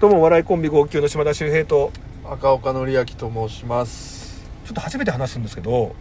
[0.00, 1.92] どうもお笑いコンビ号泣の島田秀平と
[2.24, 4.48] 赤岡典明と申します。
[4.64, 5.94] ちょっと初めて話すんですけど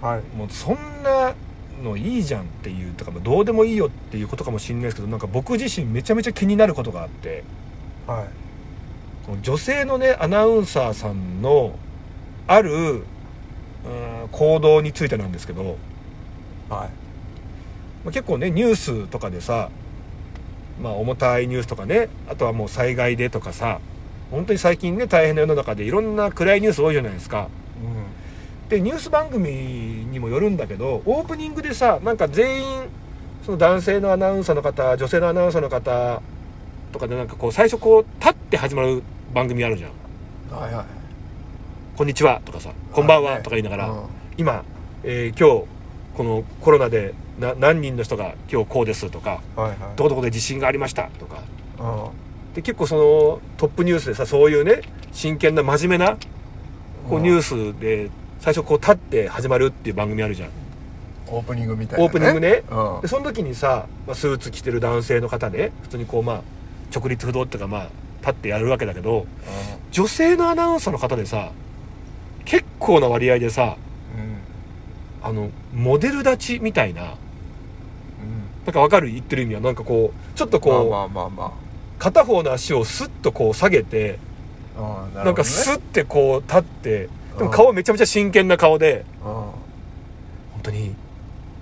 [0.00, 0.22] はい。
[0.34, 1.34] もうそんな
[1.82, 7.44] のいいじゃんっていうとかまあどうでもいいよっていうことかもしれないですけどなんか僕自身めちゃめちゃ気になることがあって
[8.06, 8.28] はい。
[9.26, 11.74] この女性のねアナウンサーさんの
[12.46, 13.02] あるうん
[14.32, 15.76] 行動についてなんですけど、はい。
[16.70, 16.88] ま
[18.06, 19.68] あ、結構ねニュースとかでさ
[20.82, 23.80] まあ重たいニュースとかねあとはもう災害でとかさ
[24.30, 27.48] 本当に最近ね大変な世の中でいろんな暗いニュース多いじゃないですか。
[28.68, 32.82] でニュース番組にもよるんだけどオープニングでさなんか全員
[33.44, 36.22] その男性のアナウンサーの方女性のアナウンサーの方
[36.90, 39.02] とかでなんかこう最初こう立って始まる
[39.34, 39.90] 番組あるじゃん。
[39.90, 40.86] うんはいはい
[41.96, 44.02] 「こんにちは」とかさ「こんばんは」とか言いながら、うん。
[44.36, 44.64] 今、
[45.04, 45.73] えー今日
[46.16, 49.78] このコロナでな何人の人が今日こうですとかはいはい。
[49.96, 51.42] どこどこで地震がありましたとか。
[51.78, 52.54] うん。
[52.54, 53.00] で結構その
[53.56, 54.82] トップニュースでさそういうね
[55.12, 56.16] 真剣な真面目な
[57.08, 57.42] こうニュー
[57.74, 60.50] スで最初こう立って始まるっていう番組あるじゃん。
[61.26, 62.62] オープニングみたいな、オープニングね。
[62.70, 63.00] うん。
[63.00, 66.42] でその時にさ、まあ、スーツ着てる男性の方ね普通にこうまあ
[66.94, 67.88] 直立不動っていうかまあ
[68.20, 69.26] 立ってやるわけだけど
[69.90, 71.50] 女性のアナウンサーの方でさ
[72.44, 73.93] 結構な割合でさうん
[75.26, 77.02] あのモデル立ちみたいな。
[77.02, 77.08] うん。
[78.66, 79.10] なんかわかる？
[79.10, 79.62] 言ってる意味は。
[79.62, 81.52] なんかこうちょっとこう、まあまあまあま
[81.98, 84.18] 片方の足をスッとこう下げて
[84.76, 87.08] あうんなんかスッてこう立って
[87.38, 87.50] でもうん。
[87.50, 89.32] 顔めちゃめちゃ真剣な顔でうん。
[89.32, 89.54] 本
[90.64, 90.94] 当に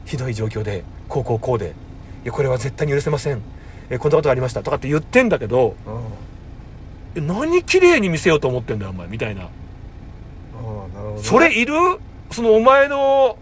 [0.07, 1.69] ひどい状況でこうこうこうで
[2.25, 3.41] いやこれは絶対に許せません。
[3.91, 4.63] えこんなことがありました。
[4.63, 5.77] とかって言ってんだけど
[7.15, 9.07] 何綺麗に見せようと思ってんだよお前。
[9.07, 9.43] みたいな。
[9.43, 9.49] ね。
[11.19, 11.75] それいる？
[12.31, 13.37] そのお前の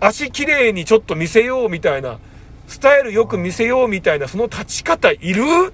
[0.00, 2.18] 足綺麗にちょっと見せようみたいな
[2.66, 5.42] スタイルよく見せようみたいなその立ち方いる？
[5.44, 5.64] は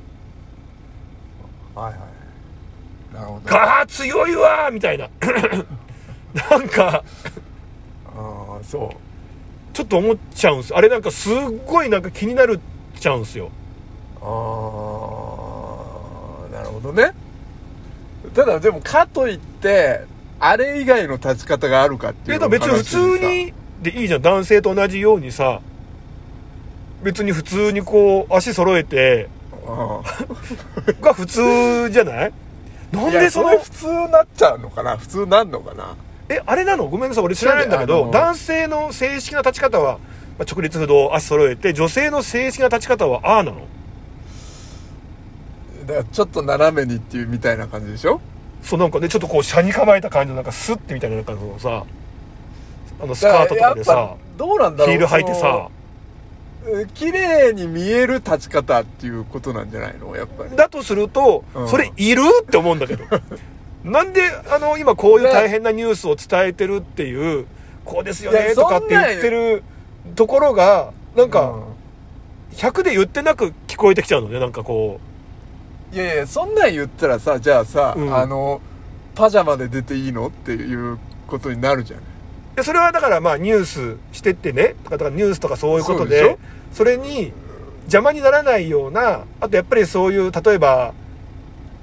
[1.77, 3.15] いはい。
[3.15, 3.41] なるほど。
[3.45, 5.09] ガー強いわみたいな。
[6.51, 7.05] なんか
[8.07, 8.97] ああそう。
[9.75, 10.75] ちょっと思っちゃうんです。
[10.75, 11.35] あれなんかすっ
[11.67, 12.61] ごいなんか気になる
[12.97, 13.51] っちゃうんですよ。
[14.23, 14.25] あ
[16.51, 17.13] あなるほどね。
[18.35, 20.01] ただでもかといって
[20.41, 23.53] あれ以外の立ち方があるかっていうえだから別に普通に
[23.91, 24.23] でいいじゃん。
[24.23, 25.61] 男性と同じようにさ
[27.03, 29.29] 別に普通にこう足揃えて
[29.67, 30.03] 話
[31.01, 32.33] が普通じゃない？
[32.93, 33.51] なんでその？
[33.51, 34.97] れ普通なっちゃうのかな？
[34.97, 35.97] 普通なんのかな？
[36.29, 36.89] えあれなの？
[36.89, 37.25] ごめんなさい。
[37.25, 39.99] 俺知らないんだけど男性の正式な立ち方は、
[40.39, 43.67] まあ直立不動足揃えて女性の正式な立ち方はああなの？
[45.87, 48.21] だからちょっと斜めにっていうみたいな感じでしょ？
[48.63, 51.85] そうなんかねちょっとこう車に構えた感じのなんかスッてみたいななんかそのさ
[53.01, 55.69] あのスカートとかでさどうなんだヒール履いてさ。
[56.95, 60.17] 綺麗に見える立ち方っていうことなんじゃないの？
[60.17, 60.57] やっぱり。
[60.57, 61.69] だとすると、うん。
[61.69, 62.23] それいる？
[62.43, 63.05] って思うんだけど。
[63.85, 67.47] なんであの今こういう大変なニュースを伝えてるっていう
[67.85, 69.63] こうですよねとかって言ってる
[70.17, 71.55] ところがなんか
[72.55, 74.99] 100で言ってなく聞こえてきちゃうのねなんかこ
[75.93, 78.13] いやいやそんなん言ったらさじゃあさ、うん。
[78.13, 78.61] あの
[79.15, 80.27] パジャマで出ていいの？
[80.27, 80.99] っていう
[81.29, 82.01] ことになるじゃん。
[82.01, 82.03] う
[82.57, 86.39] でそれはだからまあニュースしてってねとかだからニュースとかそういうことで
[86.73, 87.33] それに
[87.83, 90.95] 邪魔にならないようなあとやっぱりそういう例えば、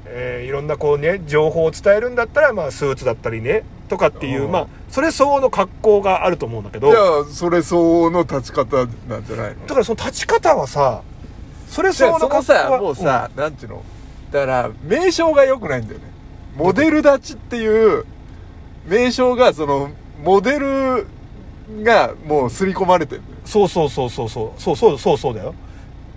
[0.07, 4.51] えーいろんなこうね情報を伝えるんだったらまあスーツだったりねとかっていう、うん。
[4.51, 6.91] まあそれ相応の格好があると思うんだけど。
[6.91, 9.61] じゃあそれ相応の立ち方なんじゃないの？
[9.61, 11.01] だからその立ち方はさ
[11.67, 13.83] それ相応の格好はさもうさ、なんていうの？
[14.31, 16.05] だから名称が良くないんだよね。
[16.57, 18.05] モデル立ちっていう
[18.85, 19.91] 名称がその
[20.23, 21.07] モデル
[21.83, 24.61] がもう刷り込まれてるそうそうそうそうそう。
[24.61, 25.53] そうそうそうそうだよ。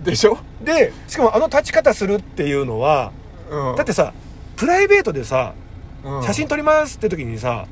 [0.05, 3.13] でしょ、でしかもあの立ち方するっていうのは
[3.51, 3.77] うん。
[3.77, 4.13] だってさ
[4.57, 5.55] プライベートでさ
[6.05, 6.23] うん。
[6.23, 7.67] 写真撮りますって時にさ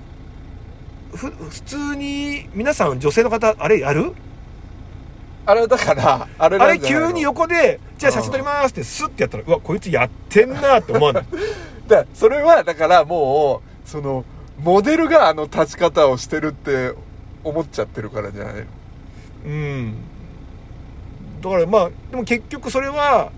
[1.15, 4.12] ふ普通に皆さん女性の方あれやる？
[5.47, 11.25] あれだからあれあれ急に横でじゃあ写真撮りますってスッてやったらうわこいつやってんなって思わない？
[11.86, 14.25] だそれはだからもうその
[14.60, 16.95] モデルがあの立ち方をしてるって
[17.42, 18.62] 思っちゃってるからじゃないの？
[19.47, 19.95] うん。
[21.42, 23.33] だからまあでも結局それは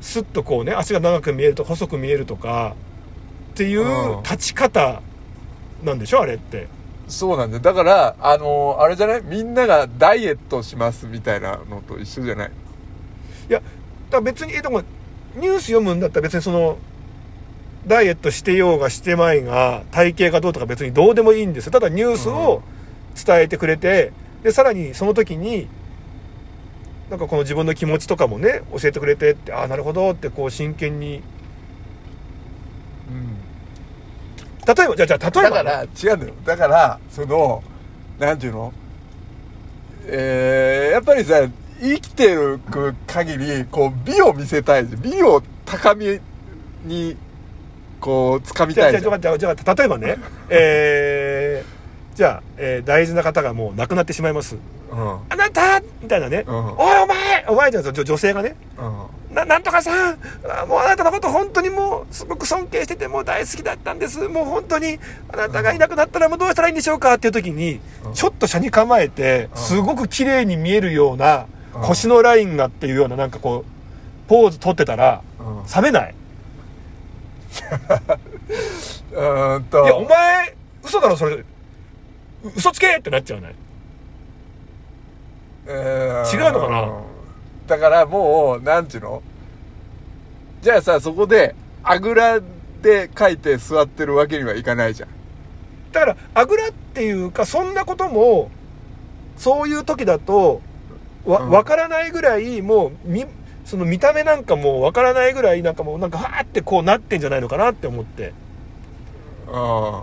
[0.00, 2.74] スッとこうね足が長く見えるとか細く見えるとか
[3.52, 4.22] っていううん。
[4.22, 5.02] 立ち方
[5.82, 6.22] なんでしょ？
[6.22, 6.68] あれって。
[7.08, 7.62] そうなんだよ。
[7.62, 9.22] だからあのあれじゃない？
[9.22, 12.50] みんながダイエットしますみたいなのと一緒じゃない？
[13.50, 13.70] いやだか
[14.12, 14.82] ら別にえでも
[15.36, 16.78] ニュース読むんだったら別にその
[17.86, 21.72] ダイエットしてようがしてまいが体型がどうとか別にどうでもいいんですよ。
[21.72, 22.62] ただニュースを
[23.14, 24.12] 伝えてくれて
[24.42, 25.68] でさらにその時に
[27.10, 31.22] なんかこの自分の気持ちとかもね教えてくれてってああなるほどってこう真剣に。
[34.64, 36.34] 例えばじゃあじゃあ例えばね、だから違うんだよ。
[36.44, 37.64] だからその
[38.20, 38.72] なんていうの？
[40.06, 41.48] えー、やっぱりさ
[41.80, 42.60] 生きてる
[43.08, 44.84] 限りこう美を見せたい。
[44.84, 46.20] 美を高み
[46.84, 47.16] に
[48.02, 50.16] こう掴みたいじゃじゃあじゃあ例えばね
[50.50, 54.56] えー、じゃあ、えー大事な方がもう亡くなってしまいます。
[54.90, 55.18] うん。
[55.30, 56.54] あなたみたいなね、うん。
[56.76, 58.04] おいお前お前じゃないですよ。
[58.04, 58.56] 女性がね。
[58.76, 59.34] うん。
[59.34, 64.18] ななんとかさんあもうあなたのこと本当にもうすごく尊敬しててもう大好きだったんです。
[64.28, 64.98] もう本当に
[65.32, 68.14] あなたがいなくなったらもうどうしたらいいんでしょうかっていう時に、うん。
[68.14, 69.62] ちょっと車に構えてうん。
[69.62, 71.82] すごく綺麗に見えるようなうん。
[71.82, 75.82] 腰のラインがっていうようななんかこうポーズ取ってたらうん。
[75.82, 76.14] 冷めない、
[79.12, 79.84] うーんと。
[79.84, 81.36] いやお前嘘だろそれ。
[81.36, 81.44] う
[82.56, 83.54] 嘘つけってなっちゃわない？
[85.66, 86.92] えー違うのかな？
[87.66, 89.22] だからもうなんていうの？
[90.60, 91.54] じゃあさそこで
[91.84, 92.40] あぐら
[92.82, 95.08] で書いて座ってるわけにはいかないじゃん。
[95.92, 98.50] だからあぐらっていうかそんなことも
[99.36, 100.60] そういう時だと
[101.24, 101.50] わうん。
[101.50, 103.24] 分からないぐらいもうみ
[103.72, 108.34] その見た目なんかもう分からないぐらいなんかもうなんかはーってこうなってんじゃないのかなって思って。
[109.48, 110.02] あ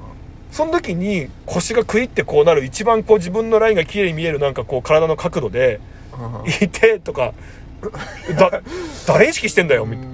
[0.52, 5.80] その時に腰がクイってこうなる一番こう自分のラインが綺麗に見えるなんかこう体の角度で
[6.12, 7.36] あ「いて」とか
[8.36, 8.62] だ
[9.06, 10.12] 誰意識してんだよみたいな。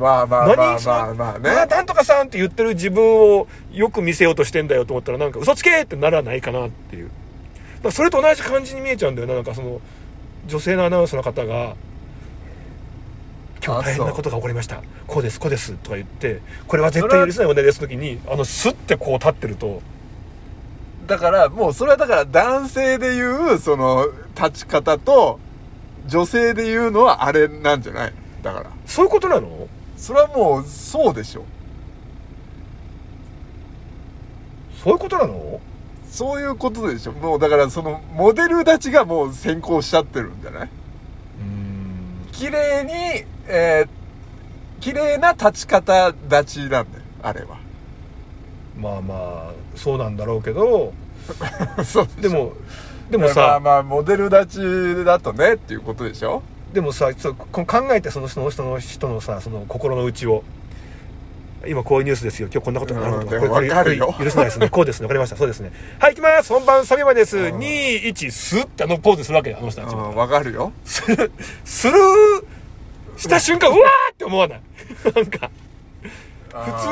[0.00, 1.50] まあまあまあ何まあまあね。
[1.50, 7.10] あなんとかさんって言ってる自分をよく見せようとしてんだよと思ったらなんか嘘つけってならないかなっていう。
[7.90, 9.82] それと同じ感じに見えちゃうんだよななんかその
[10.46, 11.76] 女性のアナウンスの方が
[13.64, 14.82] 「今日大変なことが起こりました。
[15.06, 19.80] こうですこうです」とか言って「これは絶対許せない問題です」時にあのスッてこう立ってると。
[21.06, 24.06] だからもうそれはだから男性で言うその
[24.36, 25.38] 立ち方と
[26.06, 28.12] 女性で言うのはあれなんじゃない？
[28.42, 28.70] だから。
[28.86, 29.68] そういうことなの？
[29.96, 31.44] それはもうそうでしょ。
[34.82, 35.60] そういうことなの？
[36.10, 37.12] そういうことでしょ。
[37.12, 40.68] もうだからそのモデル立ちがもう先行しちゃってるんじゃない？
[40.68, 42.32] うーん。
[42.32, 47.58] 綺麗にえー、綺麗な立ち方立ちなんだよあれは。
[48.76, 49.14] まあま
[49.50, 50.92] あそうなんだろうけど。
[51.84, 52.52] そうでも
[53.10, 56.42] でもまあさまあモデル立ちだとねっていうことでしょ。
[56.72, 60.42] でもさちょっとこ考えてその人の人の人のさその心の内を。
[61.64, 62.48] 今こういうニュースですよ。
[62.52, 64.68] 今日こんなことがあるとかうんこれこれ許せないですね。
[64.68, 65.04] こうですね。
[65.04, 65.36] わかりました。
[65.36, 65.70] そうですね。
[66.00, 66.52] はい行きます。
[66.52, 67.38] 本番3秒前です。
[67.38, 67.58] うん。
[67.58, 70.72] 21スッてあのポーズするわけよあの人たちうんわかるよ。
[70.84, 71.30] する
[71.64, 71.94] する
[73.22, 74.60] した瞬間うわーって思わない？
[75.14, 75.50] なんか。
[76.52, 76.88] 普普通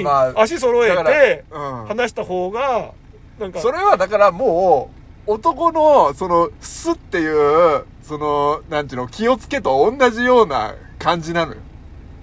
[0.00, 2.90] に足揃えてうん、話した方が
[3.38, 3.60] なんか。
[3.60, 4.90] それはだからも
[5.26, 11.58] う男のそのスっていうそのなんていうの気をつけと同じような感じなのよ、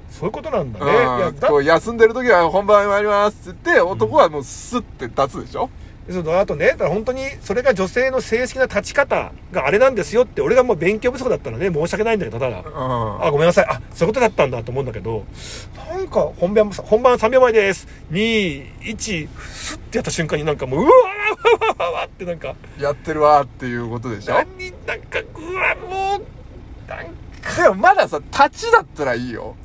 [0.09, 5.69] そういうことなんだうねいやだんこう休んでる時は本番参りますって言って男はもうスって立つでしょ、
[6.07, 13.25] そうあとね、本当にそれが女性の正式な立ち方があれなんですよって、俺がもう勉強不足だったらね、申し訳ないんだけど、ただ、うん。
[13.25, 15.25] あ、ごめんなさい、あ、そういうことだったんだと思うんだけど、
[15.89, 17.87] なんか本番、本番3秒前です。
[18.11, 24.35] 2、1、スッてやった瞬間になんかもう、うわーわわわわってなんか、やってるわっていうことでしょ？
[24.35, 24.45] 何、
[24.85, 27.05] なんか、うわ、もう、なん
[27.41, 29.55] か、 まださ立ちだったらいいよ。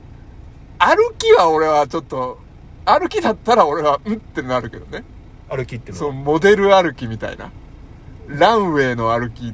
[0.78, 2.38] 歩きは俺はちょっと
[2.87, 5.04] 歩きだったら俺はうんってなるけどね
[5.50, 7.50] 歩きっていうのそうモデル歩きみたいな。
[8.28, 9.52] ランウェイの歩き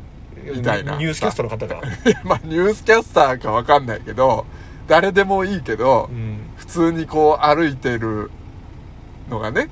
[0.55, 0.97] みたいな。
[0.97, 1.81] ニュースキャスターの方が。
[2.25, 4.47] まあニュースキャスターかわかんないけど
[4.87, 6.41] 誰でもいいけど、うん。
[6.57, 8.31] 普通にこう歩いてる
[9.31, 9.69] のがね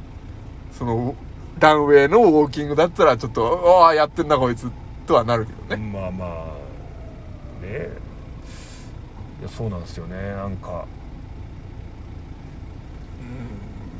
[0.72, 1.14] その
[1.60, 4.70] ランウェイのウォーキングだったらちょっとああやってんなこいつ
[5.06, 7.88] とはなるけどね、まあまあね。
[9.40, 10.16] いやそうなんですよね。
[10.16, 10.86] なんか。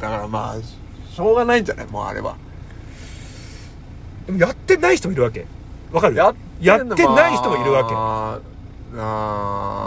[0.01, 0.57] だからまあ
[1.15, 1.87] しょうがないんじゃない？
[1.87, 2.37] もうあれは。
[4.27, 5.47] でもやってない人もいるわけ。
[5.93, 6.17] わかる？
[6.17, 7.85] ややってない人もいるわ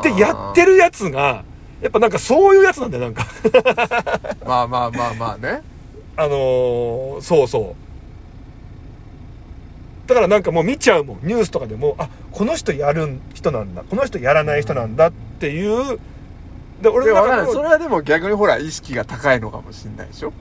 [0.04, 0.10] け。
[0.10, 1.44] でやってるやつが
[1.82, 3.26] やっぱなんかそういうやつなんだよなんか。
[4.46, 5.62] まあまあまあまあね。
[6.18, 7.76] あのーそうそ
[10.06, 10.10] う。
[10.10, 11.20] だからなんかもう見ちゃうもん。
[11.24, 13.84] ニュースとかでもあこの人やる人なんだ。
[13.90, 16.00] この人やらない人なんだっていう。
[16.82, 17.54] で俺での中も分かんない。
[17.54, 20.34] それのはでも逆にほら意識が高いのかもしんないでしょ？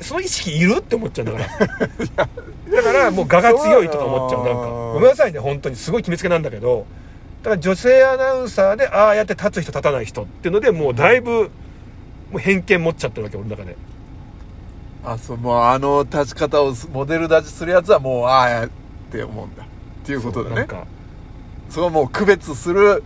[0.00, 0.78] その意識いる？
[0.78, 1.58] って思っちゃうんだか
[2.16, 2.28] ら。
[2.76, 4.68] だからもう我が強いとか思っちゃうなんか。
[4.94, 6.86] ごめんなさいね本当にすごい決めつけなんだけど。
[7.42, 11.50] だから女性アナウンサーでああやって立つ人立たない人っていうのでもうだいぶ
[12.30, 13.76] もう偏見持っちゃってるわけ俺の中で。
[15.04, 18.70] あそうもうあの立ち方をすモデル立ちするやつはもうああやっ
[19.10, 19.62] て思うんだ。
[19.62, 19.66] っ
[20.04, 20.56] ていうことだね。
[20.56, 20.86] なんか。
[21.70, 23.02] それはもう区別する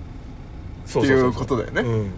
[0.86, 1.82] そっていうことだよね。
[1.82, 2.12] うん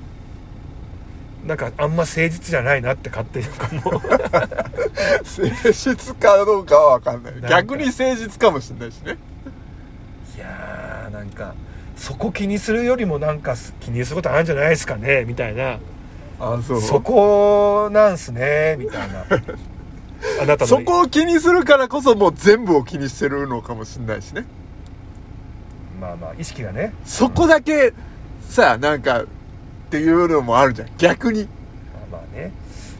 [1.47, 3.95] なんかあんま誠実じゃないなって勝手になんかもう。
[3.95, 7.51] 誠実かどうかは分かんない。
[7.51, 9.17] 逆に誠実かもしれないしね。
[10.37, 11.55] いやーなんか
[11.97, 15.79] そこ気にするよりもなんか気にすることあるんじゃないですかねみたいな。
[16.41, 16.81] あそう。
[16.83, 19.25] そこなんすねみたいな。
[20.43, 20.67] あなたの。
[20.67, 24.45] そこを気にするからこそもう全部を気にしてるのかもしれないしね。
[26.01, 26.93] まあまあ意識がね。
[27.05, 27.95] そこだけ
[28.49, 29.25] さなんか
[29.97, 30.89] っていうのもあるじゃん。
[30.99, 31.45] 逆に。
[32.11, 32.53] まあまあね、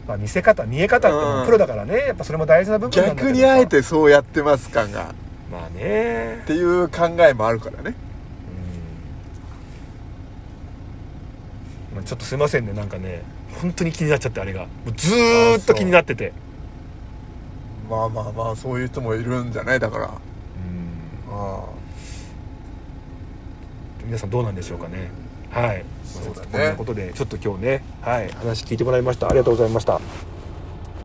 [0.07, 1.97] まあ、見せ方見え方ってもうプロだからね。
[2.07, 3.33] やっぱそれも大事な部分なんだけどさ。
[3.33, 5.13] 逆にあえてそうやってます感が。
[5.51, 6.39] まあね。
[6.43, 7.95] っていう考えもあるからね。
[12.05, 12.73] ちょっとすいませんね。
[12.73, 13.23] なんかね
[13.61, 14.67] 本当に気になっちゃってあれが。
[14.95, 16.31] ずーっと気になってて。
[17.89, 19.79] まあまあまあそういう人もいるんじゃない？
[19.79, 20.05] だから。
[20.05, 20.11] うん。
[21.31, 21.63] あ。
[24.05, 25.09] 皆さんどうなんでしょうかね
[25.61, 25.85] はい。
[26.05, 26.47] そうだね。
[26.51, 28.29] こんなことでちょっと今日ねはい。
[28.29, 29.27] 話聞いてもらいました。
[29.27, 29.99] ありがとうございました